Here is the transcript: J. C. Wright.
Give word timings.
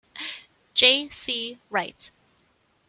J. 0.73 1.09
C. 1.09 1.59
Wright. 1.69 2.09